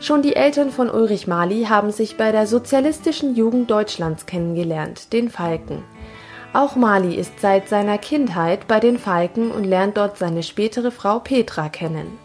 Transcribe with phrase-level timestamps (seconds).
[0.00, 5.28] Schon die Eltern von Ulrich Mali haben sich bei der Sozialistischen Jugend Deutschlands kennengelernt, den
[5.28, 5.82] Falken.
[6.52, 11.18] Auch Mali ist seit seiner Kindheit bei den Falken und lernt dort seine spätere Frau
[11.18, 12.18] Petra kennen.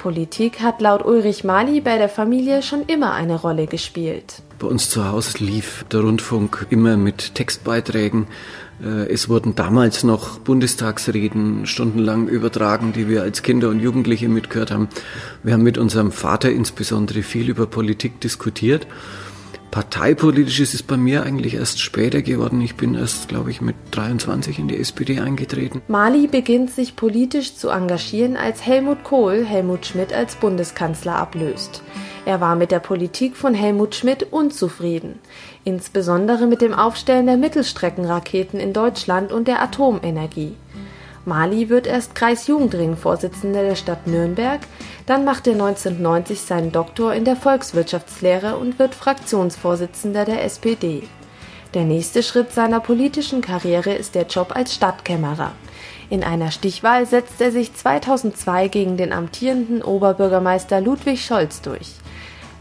[0.00, 4.40] Politik hat laut Ulrich Mali bei der Familie schon immer eine Rolle gespielt.
[4.58, 8.26] Bei uns zu Hause lief der Rundfunk immer mit Textbeiträgen.
[8.82, 14.70] Äh, es wurden damals noch Bundestagsreden stundenlang übertragen, die wir als Kinder und Jugendliche mitgehört
[14.70, 14.88] haben.
[15.42, 18.86] Wir haben mit unserem Vater insbesondere viel über Politik diskutiert.
[19.70, 22.60] Parteipolitisch ist es bei mir eigentlich erst später geworden.
[22.60, 25.80] Ich bin erst, glaube ich, mit 23 in die SPD eingetreten.
[25.86, 31.82] Mali beginnt sich politisch zu engagieren, als Helmut Kohl Helmut Schmidt als Bundeskanzler ablöst.
[32.26, 35.20] Er war mit der Politik von Helmut Schmidt unzufrieden,
[35.64, 40.56] insbesondere mit dem Aufstellen der Mittelstreckenraketen in Deutschland und der Atomenergie.
[41.24, 44.60] Mali wird erst Kreisjugendring-Vorsitzender der Stadt Nürnberg,
[45.06, 51.02] dann macht er 1990 seinen Doktor in der Volkswirtschaftslehre und wird Fraktionsvorsitzender der SPD.
[51.74, 55.52] Der nächste Schritt seiner politischen Karriere ist der Job als Stadtkämmerer.
[56.08, 61.92] In einer Stichwahl setzt er sich 2002 gegen den amtierenden Oberbürgermeister Ludwig Scholz durch.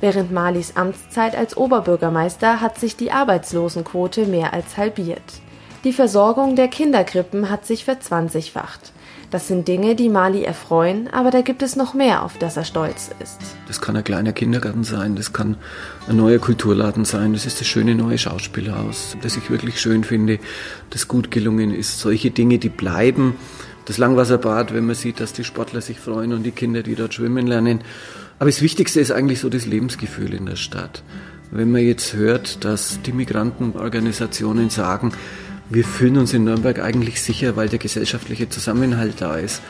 [0.02, 5.24] Während Malis Amtszeit als Oberbürgermeister hat sich die Arbeitslosenquote mehr als halbiert.
[5.86, 8.92] Die Versorgung der Kinderkrippen hat sich verzwanzigfacht.
[9.32, 12.66] Das sind Dinge, die Mali erfreuen, aber da gibt es noch mehr, auf das er
[12.66, 13.38] stolz ist.
[13.68, 15.56] Das kann ein kleiner Kindergarten sein, das kann
[16.10, 20.40] ein neuer Kulturladen sein, das ist das schöne neue Schauspielhaus, das ich wirklich schön finde,
[20.90, 22.00] das gut gelungen ist.
[22.00, 23.36] Solche Dinge, die bleiben.
[23.86, 27.14] Das Langwasserbad, wenn man sieht, dass die Sportler sich freuen und die Kinder, die dort
[27.14, 27.82] schwimmen lernen.
[28.38, 31.04] Aber das Wichtigste ist eigentlich so das Lebensgefühl in der Stadt.
[31.52, 35.14] Wenn man jetzt hört, dass die Migrantenorganisationen sagen,
[35.70, 39.62] wir fühlen uns in Nürnberg eigentlich sicher, weil der gesellschaftliche Zusammenhalt da ist,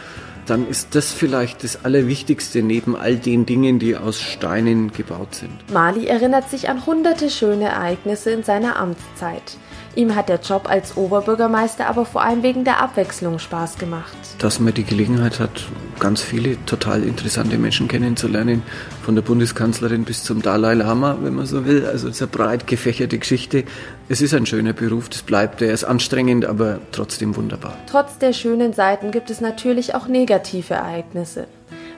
[0.45, 5.51] dann ist das vielleicht das Allerwichtigste neben all den Dingen, die aus Steinen gebaut sind.
[5.71, 9.57] Mali erinnert sich an hunderte schöne Ereignisse in seiner Amtszeit.
[9.95, 14.15] Ihm hat der Job als Oberbürgermeister aber vor allem wegen der Abwechslung Spaß gemacht.
[14.39, 15.67] Dass man die Gelegenheit hat,
[15.99, 18.63] ganz viele total interessante Menschen kennenzulernen,
[19.03, 21.85] von der Bundeskanzlerin bis zum Dalai Lama, wenn man so will.
[21.85, 23.63] Also es ist eine breit gefächerte Geschichte.
[24.07, 25.61] Es ist ein schöner Beruf, das bleibt.
[25.61, 27.77] Er ist anstrengend, aber trotzdem wunderbar.
[27.87, 31.47] Trotz der schönen Seiten gibt es natürlich auch negative Ereignisse.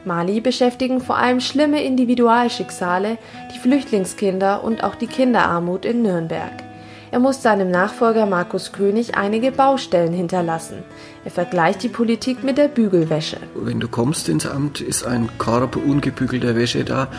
[0.03, 3.17] Mali beschäftigen vor allem schlimme Individualschicksale,
[3.53, 6.71] die Flüchtlingskinder und auch die Kinderarmut in Nürnberg.
[7.13, 10.77] Er muss seinem Nachfolger Markus König einige Baustellen hinterlassen.
[11.25, 13.35] Er vergleicht die Politik mit der Bügelwäsche.
[13.53, 17.09] Wenn du kommst ins Amt, ist ein Korb ungebügelter Wäsche da.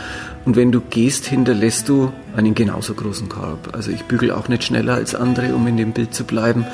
[0.46, 3.74] Und wenn du gehst, hinterlässt du einen genauso großen Korb.
[3.74, 6.66] Also ich bügel auch nicht schneller als andere, um in dem Bild zu bleiben.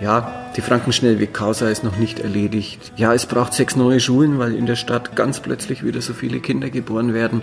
[0.00, 2.92] Ja, die Frankenschnellweg-Causa ist noch nicht erledigt.
[2.96, 6.40] Ja, es braucht sechs neue Schulen, weil in der Stadt ganz plötzlich wieder so viele
[6.40, 7.42] Kinder geboren werden.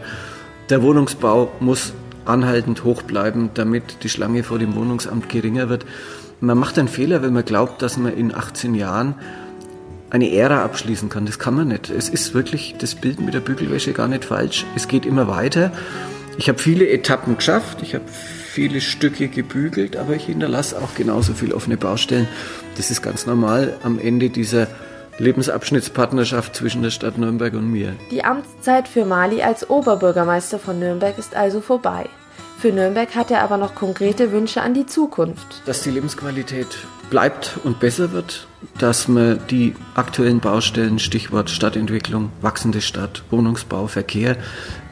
[0.69, 1.93] Der Wohnungsbau muss
[2.25, 5.85] anhaltend hoch bleiben, damit die Schlange vor dem Wohnungsamt geringer wird.
[6.39, 9.15] Man macht einen Fehler, wenn man glaubt, dass man in 18 Jahren
[10.09, 11.25] eine Ära abschließen kann.
[11.25, 11.89] Das kann man nicht.
[11.89, 14.65] Es ist wirklich das Bild mit der Bügelwäsche gar nicht falsch.
[14.75, 15.71] Es geht immer weiter.
[16.37, 21.33] Ich habe viele Etappen geschafft, ich habe viele Stücke gebügelt, aber ich hinterlasse auch genauso
[21.33, 22.27] viel offene Baustellen.
[22.77, 24.67] Das ist ganz normal am Ende dieser
[25.19, 27.95] Lebensabschnittspartnerschaft zwischen der Stadt Nürnberg und mir.
[28.11, 32.09] Die Amtszeit für Mali als Oberbürgermeister von Nürnberg ist also vorbei.
[32.63, 35.61] Für Nürnberg hat er aber noch konkrete Wünsche an die Zukunft.
[35.65, 36.67] Dass die Lebensqualität
[37.09, 38.47] bleibt und besser wird,
[38.79, 44.37] dass man die aktuellen Baustellen, Stichwort Stadtentwicklung, wachsende Stadt, Wohnungsbau, Verkehr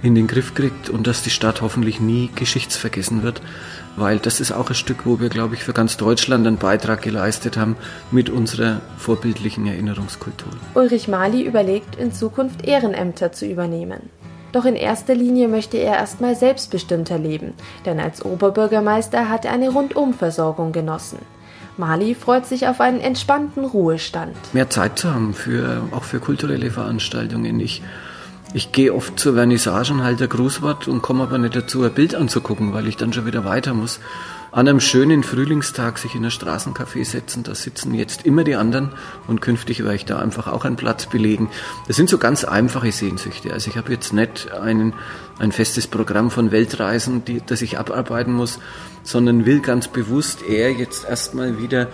[0.04, 3.42] in den Griff kriegt und dass die Stadt hoffentlich nie geschichtsvergessen wird,
[3.96, 7.02] weil das ist auch ein Stück, wo wir, glaube ich, für ganz Deutschland einen Beitrag
[7.02, 7.78] geleistet haben
[8.12, 10.52] mit unserer vorbildlichen Erinnerungskultur.
[10.74, 14.10] Ulrich Mali überlegt, in Zukunft Ehrenämter zu übernehmen.
[14.52, 17.54] Doch in erster Linie möchte er erstmal selbstbestimmter leben,
[17.86, 21.20] denn als Oberbürgermeister hat er eine Rundumversorgung genossen.
[21.78, 24.36] Mali freut sich auf einen entspannten Ruhestand.
[24.54, 27.60] Mehr Zeit zu haben für, auch für kulturelle Veranstaltungen.
[27.60, 27.82] Ich
[28.54, 32.16] ich gehe oft zur Vernissage und halte Grußwort und komme aber nicht dazu, ein Bild
[32.16, 34.02] anzugucken, weil ich dann schon wieder weiter muss.
[34.54, 38.90] An einem schönen Frühlingstag sich in ein Straßencafé setzen, da sitzen jetzt immer die anderen
[39.28, 41.50] und künftig werde ich da einfach auch einen Platz belegen.
[41.88, 43.54] Das sind so ganz einfache Sehnsüchte.
[43.54, 44.94] Also ich habe jetzt nicht einen,
[45.40, 48.60] ein festes Programm von Weltreisen, die, das ich abarbeiten muss,
[49.04, 51.88] sondern will ganz bewusst eher jetzt erstmal wieder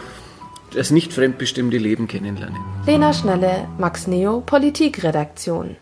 [0.73, 2.57] das nicht fremdbestimmte Leben kennenlernen.
[2.87, 5.77] Lena Schnelle, Max Neo, Politikredaktion.